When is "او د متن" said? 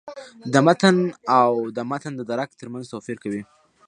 1.39-2.13